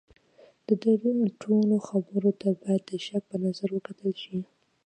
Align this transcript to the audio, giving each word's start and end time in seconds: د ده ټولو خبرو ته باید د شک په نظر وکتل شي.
د 0.67 0.69
ده 0.81 0.93
ټولو 1.41 1.75
خبرو 1.87 2.31
ته 2.41 2.49
باید 2.61 2.81
د 2.89 2.91
شک 3.05 3.23
په 3.31 3.37
نظر 3.45 3.69
وکتل 3.73 4.11
شي. 4.23 4.39